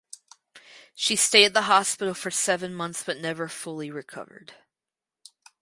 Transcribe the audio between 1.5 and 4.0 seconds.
the hospital for seven months but never fully